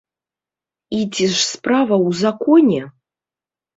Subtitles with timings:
[0.99, 2.81] І ці ж справа ў законе?